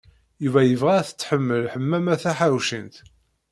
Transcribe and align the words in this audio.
Yuba 0.43 0.61
yebɣa 0.63 0.93
ad 0.97 1.07
t-tḥemmel 1.07 1.63
Ḥemmama 1.73 2.13
Taḥawcint. 2.21 2.95